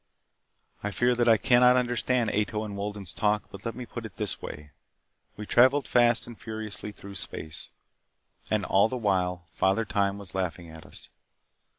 [0.81, 3.51] I fear that I cannot understand Ato's and Wolden's talk.
[3.51, 4.71] But let me put it this way.
[5.37, 7.69] We traveled fast and furiously through space.
[8.49, 11.09] And all the while, Father Time was laughing at us.